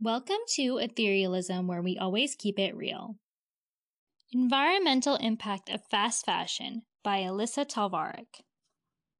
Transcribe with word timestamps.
Welcome 0.00 0.40
to 0.54 0.80
Etherealism, 0.82 1.68
where 1.68 1.80
we 1.80 1.96
always 1.96 2.34
keep 2.34 2.58
it 2.58 2.76
real. 2.76 3.14
Environmental 4.32 5.14
Impact 5.14 5.70
of 5.70 5.86
Fast 5.88 6.26
Fashion 6.26 6.82
by 7.04 7.20
Alyssa 7.20 7.64
Talvarek. 7.64 8.42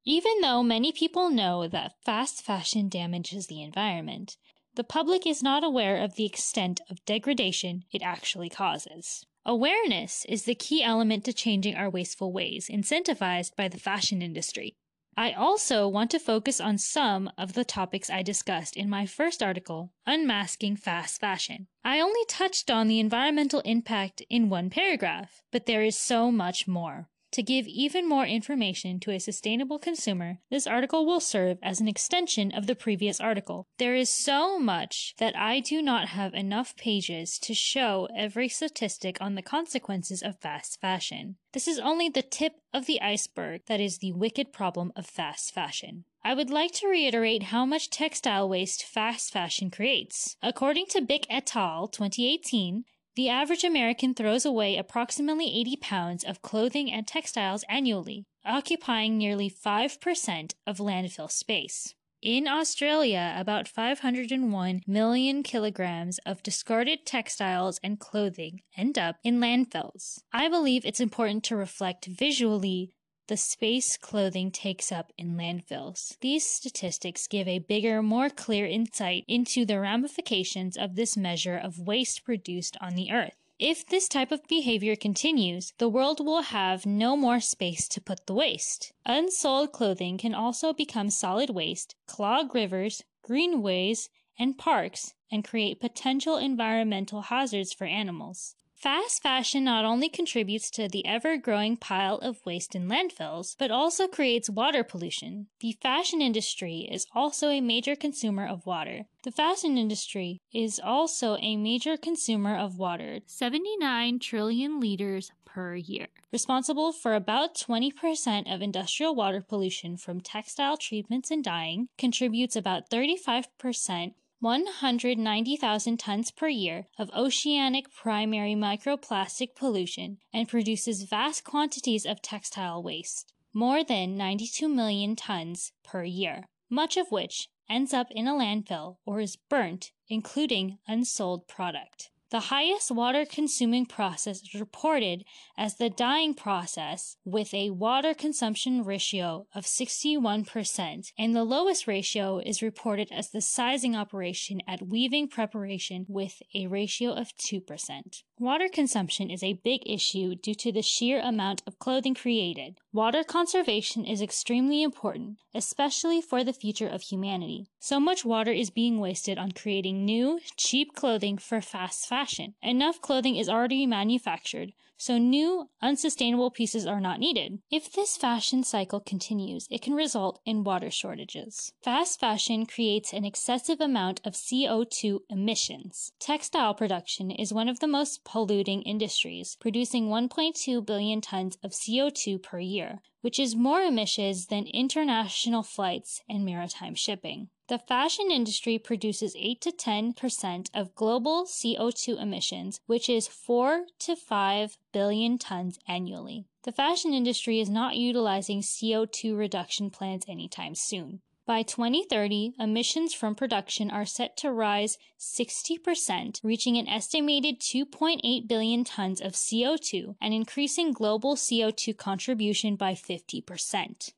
Even 0.04 0.40
though 0.42 0.64
many 0.64 0.90
people 0.90 1.30
know 1.30 1.68
that 1.68 1.94
fast 2.04 2.42
fashion 2.42 2.88
damages 2.88 3.46
the 3.46 3.62
environment, 3.62 4.36
the 4.74 4.82
public 4.82 5.28
is 5.28 5.44
not 5.44 5.62
aware 5.62 6.02
of 6.02 6.16
the 6.16 6.26
extent 6.26 6.80
of 6.90 7.04
degradation 7.06 7.84
it 7.92 8.02
actually 8.02 8.50
causes. 8.50 9.24
Awareness 9.46 10.26
is 10.28 10.42
the 10.42 10.56
key 10.56 10.82
element 10.82 11.24
to 11.24 11.32
changing 11.32 11.76
our 11.76 11.88
wasteful 11.88 12.32
ways, 12.32 12.68
incentivized 12.68 13.54
by 13.56 13.68
the 13.68 13.78
fashion 13.78 14.20
industry. 14.20 14.74
I 15.16 15.32
also 15.32 15.86
want 15.86 16.10
to 16.10 16.18
focus 16.18 16.60
on 16.60 16.78
some 16.78 17.30
of 17.38 17.52
the 17.52 17.64
topics 17.64 18.10
I 18.10 18.22
discussed 18.22 18.76
in 18.76 18.90
my 18.90 19.06
first 19.06 19.42
article, 19.42 19.92
Unmasking 20.06 20.76
Fast 20.76 21.20
Fashion. 21.20 21.68
I 21.84 22.00
only 22.00 22.24
touched 22.28 22.70
on 22.70 22.88
the 22.88 22.98
environmental 22.98 23.60
impact 23.60 24.22
in 24.28 24.48
one 24.48 24.70
paragraph, 24.70 25.42
but 25.52 25.66
there 25.66 25.82
is 25.82 25.96
so 25.96 26.32
much 26.32 26.66
more. 26.66 27.08
To 27.34 27.42
give 27.42 27.66
even 27.66 28.08
more 28.08 28.24
information 28.24 29.00
to 29.00 29.10
a 29.10 29.18
sustainable 29.18 29.80
consumer, 29.80 30.38
this 30.52 30.68
article 30.68 31.04
will 31.04 31.18
serve 31.18 31.58
as 31.64 31.80
an 31.80 31.88
extension 31.88 32.52
of 32.52 32.68
the 32.68 32.76
previous 32.76 33.20
article. 33.20 33.66
There 33.78 33.96
is 33.96 34.08
so 34.08 34.56
much 34.60 35.16
that 35.18 35.36
I 35.36 35.58
do 35.58 35.82
not 35.82 36.10
have 36.10 36.32
enough 36.32 36.76
pages 36.76 37.40
to 37.40 37.52
show 37.52 38.06
every 38.16 38.48
statistic 38.48 39.20
on 39.20 39.34
the 39.34 39.42
consequences 39.42 40.22
of 40.22 40.38
fast 40.38 40.80
fashion. 40.80 41.34
This 41.52 41.66
is 41.66 41.80
only 41.80 42.08
the 42.08 42.22
tip 42.22 42.52
of 42.72 42.86
the 42.86 43.00
iceberg 43.00 43.62
that 43.66 43.80
is 43.80 43.98
the 43.98 44.12
wicked 44.12 44.52
problem 44.52 44.92
of 44.94 45.04
fast 45.04 45.52
fashion. 45.52 46.04
I 46.22 46.34
would 46.34 46.50
like 46.50 46.70
to 46.74 46.88
reiterate 46.88 47.44
how 47.44 47.66
much 47.66 47.90
textile 47.90 48.48
waste 48.48 48.84
fast 48.84 49.32
fashion 49.32 49.70
creates. 49.70 50.36
According 50.40 50.86
to 50.90 51.02
Bick 51.02 51.26
et 51.28 51.56
al. 51.56 51.88
2018, 51.88 52.84
the 53.16 53.28
average 53.28 53.64
American 53.64 54.14
throws 54.14 54.44
away 54.44 54.76
approximately 54.76 55.46
80 55.46 55.76
pounds 55.76 56.24
of 56.24 56.42
clothing 56.42 56.90
and 56.90 57.06
textiles 57.06 57.64
annually, 57.68 58.26
occupying 58.44 59.16
nearly 59.16 59.50
5% 59.50 60.54
of 60.66 60.78
landfill 60.78 61.30
space. 61.30 61.94
In 62.20 62.48
Australia, 62.48 63.34
about 63.36 63.68
501 63.68 64.80
million 64.86 65.42
kilograms 65.42 66.18
of 66.24 66.42
discarded 66.42 67.04
textiles 67.04 67.78
and 67.84 68.00
clothing 68.00 68.62
end 68.78 68.98
up 68.98 69.16
in 69.22 69.40
landfills. 69.40 70.20
I 70.32 70.48
believe 70.48 70.86
it's 70.86 71.00
important 71.00 71.44
to 71.44 71.56
reflect 71.56 72.06
visually 72.06 72.94
the 73.26 73.36
space 73.36 73.96
clothing 73.96 74.50
takes 74.50 74.92
up 74.92 75.12
in 75.16 75.36
landfills. 75.36 76.18
These 76.20 76.44
statistics 76.44 77.26
give 77.26 77.48
a 77.48 77.58
bigger, 77.58 78.02
more 78.02 78.28
clear 78.28 78.66
insight 78.66 79.24
into 79.26 79.64
the 79.64 79.80
ramifications 79.80 80.76
of 80.76 80.94
this 80.94 81.16
measure 81.16 81.56
of 81.56 81.78
waste 81.78 82.24
produced 82.24 82.76
on 82.80 82.94
the 82.94 83.10
earth. 83.10 83.36
If 83.58 83.86
this 83.86 84.08
type 84.08 84.32
of 84.32 84.48
behavior 84.48 84.96
continues, 84.96 85.72
the 85.78 85.88
world 85.88 86.18
will 86.24 86.42
have 86.42 86.84
no 86.84 87.16
more 87.16 87.40
space 87.40 87.86
to 87.88 88.00
put 88.00 88.26
the 88.26 88.34
waste. 88.34 88.92
Unsold 89.06 89.72
clothing 89.72 90.18
can 90.18 90.34
also 90.34 90.72
become 90.72 91.08
solid 91.08 91.50
waste, 91.50 91.94
clog 92.06 92.54
rivers, 92.54 93.04
greenways, 93.22 94.10
and 94.38 94.58
parks, 94.58 95.14
and 95.30 95.44
create 95.44 95.80
potential 95.80 96.36
environmental 96.36 97.22
hazards 97.22 97.72
for 97.72 97.84
animals. 97.84 98.56
Fast 98.84 99.22
fashion 99.22 99.64
not 99.64 99.86
only 99.86 100.10
contributes 100.10 100.70
to 100.72 100.88
the 100.88 101.06
ever 101.06 101.38
growing 101.38 101.74
pile 101.74 102.18
of 102.18 102.44
waste 102.44 102.74
in 102.74 102.86
landfills, 102.86 103.56
but 103.58 103.70
also 103.70 104.06
creates 104.06 104.50
water 104.50 104.84
pollution. 104.84 105.46
The 105.60 105.78
fashion 105.80 106.20
industry 106.20 106.86
is 106.92 107.06
also 107.14 107.48
a 107.48 107.62
major 107.62 107.96
consumer 107.96 108.46
of 108.46 108.66
water. 108.66 109.06
The 109.22 109.32
fashion 109.32 109.78
industry 109.78 110.42
is 110.52 110.78
also 110.78 111.38
a 111.40 111.56
major 111.56 111.96
consumer 111.96 112.54
of 112.54 112.78
water, 112.78 113.20
79 113.24 114.18
trillion 114.18 114.80
liters 114.80 115.32
per 115.46 115.76
year, 115.76 116.08
responsible 116.30 116.92
for 116.92 117.14
about 117.14 117.54
20% 117.54 118.54
of 118.54 118.60
industrial 118.60 119.14
water 119.14 119.40
pollution 119.40 119.96
from 119.96 120.20
textile 120.20 120.76
treatments 120.76 121.30
and 121.30 121.42
dyeing, 121.42 121.88
contributes 121.96 122.54
about 122.54 122.90
35% 122.90 124.12
190,000 124.40 125.96
tons 125.98 126.30
per 126.30 126.48
year 126.48 126.86
of 126.98 127.10
oceanic 127.14 127.92
primary 127.94 128.54
microplastic 128.54 129.54
pollution 129.54 130.18
and 130.32 130.48
produces 130.48 131.04
vast 131.04 131.44
quantities 131.44 132.04
of 132.04 132.20
textile 132.20 132.82
waste, 132.82 133.32
more 133.52 133.82
than 133.82 134.16
92 134.16 134.68
million 134.68 135.16
tons 135.16 135.72
per 135.82 136.04
year, 136.04 136.48
much 136.68 136.96
of 136.96 137.10
which 137.10 137.48
ends 137.68 137.94
up 137.94 138.08
in 138.10 138.28
a 138.28 138.32
landfill 138.32 138.96
or 139.06 139.20
is 139.20 139.36
burnt, 139.36 139.92
including 140.08 140.78
unsold 140.86 141.46
product. 141.48 142.10
The 142.34 142.50
highest 142.50 142.90
water 142.90 143.24
consuming 143.24 143.86
process 143.86 144.42
is 144.42 144.58
reported 144.58 145.24
as 145.56 145.76
the 145.76 145.88
dyeing 145.88 146.34
process 146.34 147.16
with 147.24 147.54
a 147.54 147.70
water 147.70 148.12
consumption 148.12 148.82
ratio 148.82 149.46
of 149.54 149.62
61%, 149.66 151.12
and 151.16 151.36
the 151.36 151.44
lowest 151.44 151.86
ratio 151.86 152.38
is 152.38 152.60
reported 152.60 153.12
as 153.12 153.30
the 153.30 153.40
sizing 153.40 153.94
operation 153.94 154.60
at 154.66 154.88
weaving 154.88 155.28
preparation 155.28 156.06
with 156.08 156.42
a 156.56 156.66
ratio 156.66 157.12
of 157.12 157.36
2%. 157.36 158.22
Water 158.40 158.68
consumption 158.68 159.30
is 159.30 159.44
a 159.44 159.60
big 159.62 159.82
issue 159.86 160.34
due 160.34 160.56
to 160.56 160.72
the 160.72 160.82
sheer 160.82 161.20
amount 161.20 161.62
of 161.68 161.78
clothing 161.78 162.16
created. 162.16 162.80
Water 162.92 163.22
conservation 163.22 164.04
is 164.04 164.20
extremely 164.20 164.82
important, 164.82 165.38
especially 165.54 166.20
for 166.20 166.42
the 166.42 166.52
future 166.52 166.88
of 166.88 167.02
humanity. 167.02 167.68
So 167.78 168.00
much 168.00 168.24
water 168.24 168.50
is 168.50 168.70
being 168.70 168.98
wasted 168.98 169.38
on 169.38 169.52
creating 169.52 170.04
new, 170.04 170.40
cheap 170.56 170.96
clothing 170.96 171.38
for 171.38 171.60
fast 171.60 172.08
fashion. 172.08 172.23
Enough 172.62 173.00
clothing 173.00 173.36
is 173.36 173.48
already 173.48 173.86
manufactured, 173.86 174.72
so 174.96 175.18
new, 175.18 175.68
unsustainable 175.82 176.50
pieces 176.50 176.86
are 176.86 177.00
not 177.00 177.18
needed. 177.18 177.58
If 177.70 177.92
this 177.92 178.16
fashion 178.16 178.62
cycle 178.64 179.00
continues, 179.00 179.66
it 179.70 179.82
can 179.82 179.94
result 179.94 180.40
in 180.46 180.64
water 180.64 180.90
shortages. 180.90 181.72
Fast 181.82 182.20
fashion 182.20 182.64
creates 182.64 183.12
an 183.12 183.24
excessive 183.24 183.80
amount 183.80 184.20
of 184.24 184.34
CO2 184.34 185.20
emissions. 185.28 186.12
Textile 186.20 186.74
production 186.74 187.30
is 187.30 187.52
one 187.52 187.68
of 187.68 187.80
the 187.80 187.88
most 187.88 188.24
polluting 188.24 188.82
industries, 188.82 189.56
producing 189.60 190.08
1.2 190.08 190.86
billion 190.86 191.20
tons 191.20 191.58
of 191.62 191.72
CO2 191.72 192.42
per 192.42 192.60
year, 192.60 193.00
which 193.20 193.38
is 193.38 193.56
more 193.56 193.82
emissions 193.82 194.46
than 194.46 194.66
international 194.66 195.62
flights 195.62 196.22
and 196.28 196.44
maritime 196.44 196.94
shipping. 196.94 197.48
The 197.68 197.78
fashion 197.78 198.30
industry 198.30 198.78
produces 198.78 199.34
8 199.38 199.60
to 199.62 199.72
10% 199.72 200.68
of 200.74 200.94
global 200.94 201.46
CO2 201.46 202.20
emissions, 202.20 202.78
which 202.84 203.08
is 203.08 203.26
4 203.26 203.86
to 204.00 204.16
5 204.16 204.76
billion 204.92 205.38
tons 205.38 205.78
annually. 205.88 206.44
The 206.64 206.72
fashion 206.72 207.14
industry 207.14 207.60
is 207.60 207.70
not 207.70 207.96
utilizing 207.96 208.60
CO2 208.60 209.36
reduction 209.36 209.88
plans 209.88 210.24
anytime 210.28 210.74
soon. 210.74 211.22
By 211.46 211.62
2030, 211.62 212.54
emissions 212.58 213.14
from 213.14 213.34
production 213.34 213.90
are 213.90 214.06
set 214.06 214.36
to 214.38 214.52
rise 214.52 214.98
60%, 215.18 216.40
reaching 216.42 216.76
an 216.76 216.88
estimated 216.88 217.60
2.8 217.60 218.46
billion 218.46 218.84
tons 218.84 219.22
of 219.22 219.32
CO2 219.32 220.16
and 220.20 220.34
increasing 220.34 220.92
global 220.92 221.34
CO2 221.34 221.96
contribution 221.96 222.76
by 222.76 222.92
50%. 222.92 224.12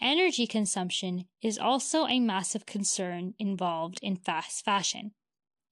Energy 0.00 0.46
consumption 0.46 1.24
is 1.42 1.58
also 1.58 2.06
a 2.06 2.20
massive 2.20 2.66
concern 2.66 3.34
involved 3.38 3.98
in 4.02 4.16
fast 4.16 4.64
fashion. 4.64 5.12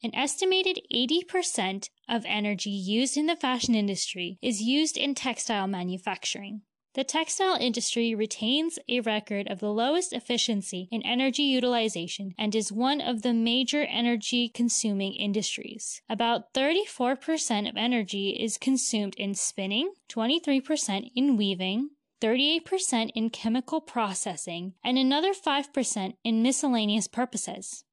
An 0.03 0.15
estimated 0.15 0.81
80% 0.93 1.89
of 2.09 2.25
energy 2.27 2.71
used 2.71 3.17
in 3.17 3.27
the 3.27 3.37
fashion 3.37 3.75
industry 3.75 4.39
is 4.43 4.61
used 4.61 4.97
in 4.97 5.15
textile 5.15 5.67
manufacturing. 5.67 6.63
The 6.95 7.05
textile 7.05 7.57
industry 7.61 8.15
retains 8.15 8.79
a 8.89 9.01
record 9.01 9.49
of 9.49 9.61
the 9.61 9.71
lowest 9.71 10.15
efficiency 10.15 10.89
in 10.91 11.03
energy 11.03 11.43
utilization 11.43 12.33
and 12.39 12.55
is 12.55 12.73
one 12.73 13.03
of 13.03 13.21
the 13.21 13.35
major 13.35 13.83
energy 13.83 14.49
consuming 14.49 15.13
industries. 15.13 16.01
About 16.09 16.55
34% 16.55 17.69
of 17.69 17.77
energy 17.77 18.31
is 18.31 18.57
consumed 18.57 19.15
in 19.17 19.35
spinning, 19.35 19.93
23% 20.09 21.11
in 21.15 21.37
weaving, 21.37 21.91
38% 22.21 23.11
in 23.15 23.31
chemical 23.31 23.81
processing, 23.81 24.75
and 24.83 24.99
another 24.99 25.33
5% 25.33 26.15
in 26.25 26.43
miscellaneous 26.43 27.09
purposes. 27.09 27.85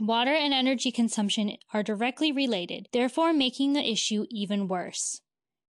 Water 0.00 0.32
and 0.32 0.52
energy 0.52 0.90
consumption 0.90 1.56
are 1.72 1.82
directly 1.82 2.30
related, 2.30 2.88
therefore 2.92 3.32
making 3.32 3.72
the 3.72 3.90
issue 3.90 4.26
even 4.30 4.68
worse. 4.68 5.22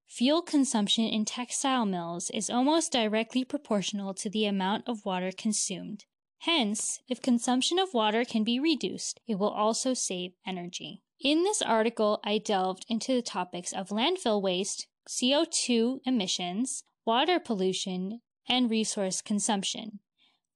Fuel 0.07 0.41
consumption 0.41 1.05
in 1.05 1.25
textile 1.25 1.85
mills 1.85 2.29
is 2.31 2.49
almost 2.49 2.91
directly 2.91 3.43
proportional 3.43 4.13
to 4.15 4.29
the 4.29 4.45
amount 4.45 4.87
of 4.87 5.05
water 5.05 5.31
consumed. 5.35 6.05
Hence, 6.39 7.01
if 7.09 7.21
consumption 7.21 7.79
of 7.79 7.93
water 7.93 8.23
can 8.23 8.43
be 8.43 8.59
reduced, 8.59 9.19
it 9.27 9.35
will 9.35 9.49
also 9.49 9.93
save 9.93 10.33
energy. 10.45 11.03
In 11.19 11.43
this 11.43 11.61
article, 11.61 12.19
I 12.23 12.37
delved 12.37 12.85
into 12.87 13.13
the 13.13 13.21
topics 13.21 13.73
of 13.73 13.89
landfill 13.89 14.41
waste, 14.41 14.87
CO2 15.09 15.99
emissions, 16.05 16.83
water 17.07 17.39
pollution, 17.39 18.19
and 18.49 18.69
resource 18.69 19.21
consumption. 19.21 19.99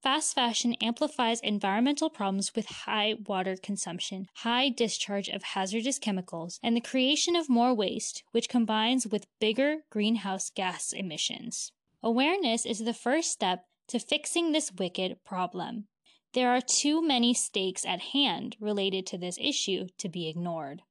Fast 0.02 0.34
fashion 0.34 0.74
amplifies 0.82 1.40
environmental 1.40 2.10
problems 2.10 2.54
with 2.54 2.66
high 2.66 3.14
water 3.26 3.56
consumption, 3.56 4.26
high 4.34 4.68
discharge 4.68 5.28
of 5.28 5.42
hazardous 5.42 5.98
chemicals, 5.98 6.60
and 6.62 6.76
the 6.76 6.80
creation 6.80 7.36
of 7.36 7.48
more 7.48 7.72
waste, 7.72 8.22
which 8.32 8.50
combines 8.50 9.06
with 9.06 9.26
bigger 9.40 9.78
greenhouse 9.88 10.50
gas 10.54 10.92
emissions. 10.92 11.72
Awareness 12.02 12.66
is 12.66 12.80
the 12.80 12.92
first 12.92 13.30
step 13.30 13.64
to 13.88 13.98
fixing 13.98 14.52
this 14.52 14.72
wicked 14.72 15.24
problem. 15.24 15.86
There 16.34 16.50
are 16.50 16.60
too 16.60 17.00
many 17.00 17.32
stakes 17.32 17.86
at 17.86 18.00
hand 18.12 18.56
related 18.60 19.06
to 19.06 19.18
this 19.18 19.38
issue 19.40 19.86
to 19.96 20.08
be 20.08 20.28
ignored. 20.28 20.82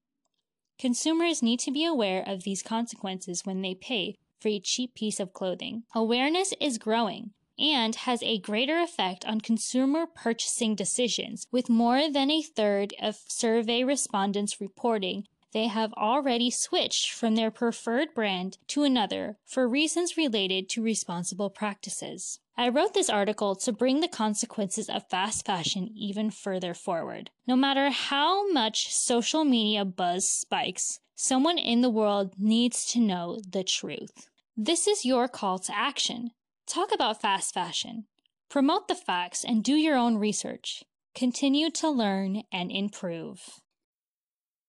Consumers 0.80 1.44
need 1.44 1.60
to 1.60 1.72
be 1.72 1.86
aware 1.86 2.24
of 2.26 2.44
these 2.44 2.64
consequences 2.64 3.46
when 3.46 3.62
they 3.62 3.76
pay 3.76 4.16
for 4.42 4.50
a 4.50 4.60
cheap 4.60 4.96
piece 4.96 5.20
of 5.20 5.34
clothing. 5.34 5.84
Awareness 5.94 6.54
is 6.60 6.78
growing, 6.78 7.32
and 7.60 7.96
has 7.96 8.24
a 8.24 8.40
greater 8.40 8.80
effect 8.80 9.24
on 9.26 9.40
consumer 9.40 10.06
purchasing 10.08 10.76
decisions, 10.76 11.46
with 11.52 11.70
more 11.70 12.12
than 12.12 12.32
a 12.32 12.42
third 12.42 12.94
of 13.00 13.20
survey 13.28 13.84
respondents 13.84 14.60
reporting 14.60 15.26
they 15.54 15.68
have 15.68 15.94
already 15.94 16.50
switched 16.50 17.12
from 17.12 17.36
their 17.36 17.52
preferred 17.52 18.14
brand 18.14 18.58
to 18.68 18.84
another 18.84 19.38
for 19.46 19.68
reasons 19.68 20.18
related 20.18 20.70
to 20.70 20.82
responsible 20.82 21.50
practices. 21.50 22.40
I 22.58 22.70
wrote 22.70 22.94
this 22.94 23.10
article 23.10 23.56
to 23.56 23.72
bring 23.72 24.00
the 24.00 24.08
consequences 24.08 24.90
of 24.90 25.10
fast 25.10 25.46
fashion 25.46 25.92
even 25.96 26.32
further 26.32 26.74
forward. 26.74 27.32
No 27.48 27.56
matter 27.56 27.90
how 27.90 28.50
much 28.52 28.94
social 28.94 29.44
media 29.44 29.84
buzz 29.84 30.28
spikes, 30.28 31.00
someone 31.16 31.58
in 31.58 31.82
the 31.82 31.90
world 31.90 32.34
needs 32.38 32.86
to 32.94 33.00
know 33.00 33.40
the 33.50 33.64
truth. 33.64 34.30
This 34.58 34.86
is 34.86 35.06
your 35.06 35.30
call 35.30 35.60
to 35.60 35.78
action. 35.78 36.32
Talk 36.68 36.94
about 36.94 37.22
fast 37.22 37.54
fashion. 37.54 38.06
Promote 38.50 38.90
the 38.90 38.96
facts 38.96 39.46
and 39.46 39.64
do 39.64 39.76
your 39.76 39.96
own 39.96 40.18
research. 40.18 40.84
Continue 41.16 41.70
to 41.72 41.90
learn 41.90 42.44
and 42.52 42.70
improve. 42.70 43.62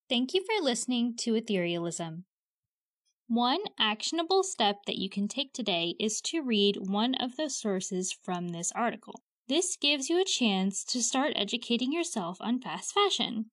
Thank 0.08 0.34
you 0.34 0.44
for 0.44 0.64
listening 0.64 1.17
to 1.19 1.34
Etherealism. 1.34 2.23
One 3.26 3.61
actionable 3.79 4.44
step 4.44 4.76
that 4.87 4.99
you 4.99 5.11
can 5.11 5.26
take 5.26 5.52
today 5.52 5.96
is 5.99 6.20
to 6.23 6.43
read 6.43 6.76
one 6.88 7.17
of 7.17 7.37
the 7.37 7.50
sources 7.50 8.12
from 8.12 8.49
this 8.49 8.70
article. 8.76 9.23
This 9.49 9.76
gives 9.76 10.08
you 10.08 10.20
a 10.20 10.25
chance 10.25 10.84
to 10.84 11.02
start 11.02 11.32
educating 11.34 11.93
yourself 11.93 12.38
on 12.40 12.61
fast 12.61 12.93
fashion. 12.93 13.46